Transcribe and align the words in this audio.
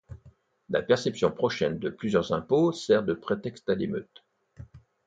La 0.71 0.81
perception 0.81 1.29
prochaine 1.31 1.77
de 1.77 1.91
plusieurs 1.91 2.33
impôts 2.33 2.71
sert 2.71 3.03
de 3.03 3.13
prétexte 3.13 3.69
à 3.69 3.75
l'émeute. 3.75 4.25